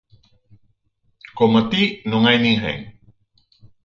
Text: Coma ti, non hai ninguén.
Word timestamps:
Coma 1.37 1.61
ti, 1.71 1.83
non 2.11 2.21
hai 2.27 2.37
ninguén. 2.41 2.79